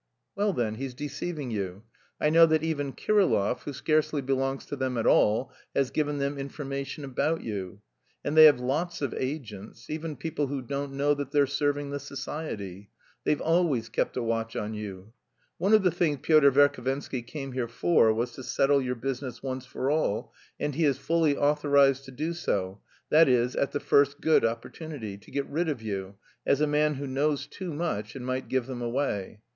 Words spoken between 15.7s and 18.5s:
of the things Pyotr Verhovensky came here for was to